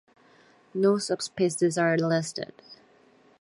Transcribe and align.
No 0.73 0.97
subspecies 0.97 1.77
are 1.77 1.95
listed. 1.95 2.63